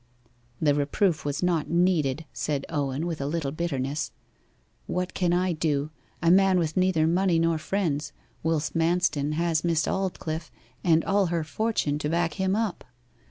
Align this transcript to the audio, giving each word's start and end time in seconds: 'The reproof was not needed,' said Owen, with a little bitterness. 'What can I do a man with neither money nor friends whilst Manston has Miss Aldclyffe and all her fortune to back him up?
'The 0.59 0.73
reproof 0.73 1.23
was 1.23 1.43
not 1.43 1.69
needed,' 1.69 2.25
said 2.33 2.65
Owen, 2.69 3.05
with 3.05 3.21
a 3.21 3.27
little 3.27 3.51
bitterness. 3.51 4.11
'What 4.87 5.13
can 5.13 5.31
I 5.31 5.51
do 5.53 5.91
a 6.23 6.31
man 6.31 6.57
with 6.57 6.75
neither 6.75 7.05
money 7.05 7.37
nor 7.37 7.59
friends 7.59 8.11
whilst 8.41 8.73
Manston 8.75 9.33
has 9.33 9.63
Miss 9.63 9.85
Aldclyffe 9.87 10.49
and 10.83 11.05
all 11.05 11.27
her 11.27 11.43
fortune 11.43 11.99
to 11.99 12.09
back 12.09 12.33
him 12.33 12.55
up? 12.55 12.83